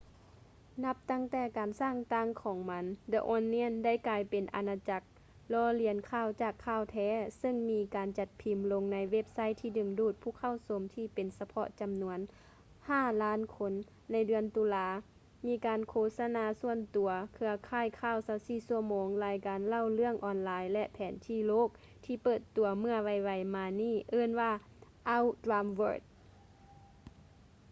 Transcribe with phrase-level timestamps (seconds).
[0.83, 5.01] ນັບຕັ້ງແຕ່ການສ້າງຕັ້ງຂອງມັນ the onion ໄດ້ກາຍເປັນອານາຈັກ
[5.53, 12.19] ລໍ້ລຽນຂ່າວຈາກຂ່າວແທ້ ເຊິ່ງມີການຈັດພິມ ລົງໃນເວັບໄຊທີ່ດຶງດູດຜູ້ເຂົ້າຊົມທີ່ເປັນສະເພາະຈຳນວນ
[12.87, 13.73] 5,000,000 ຄົນ
[14.11, 14.87] ໃນເດືອນຕຸລາ
[15.47, 21.69] ມີການໂຄສະນາສ່ວນຕົວ ເຄືອຂ່າຍຂ່າວ 24 ຊົ່ວໂມງ ລາຍການເລົ່າເລື່ອງອອນລາຍ ແລະ ແຜນທີ່ໂລກ
[22.05, 24.51] ທີ່ເປີດຕົວເມື່ອໄວໆມານີ້ເອີ້ນວ່າ
[25.15, 26.03] our dumb world